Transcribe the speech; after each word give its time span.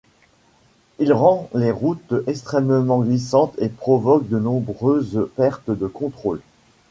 Il 0.97 1.13
rend 1.13 1.47
les 1.53 1.69
routes 1.69 2.15
extrêmement 2.25 3.01
glissantes 3.01 3.53
et 3.59 3.69
provoque 3.69 4.27
de 4.29 4.39
nombreuses 4.39 5.29
pertes 5.35 5.69
de 5.69 5.85
contrôle. 5.85 6.41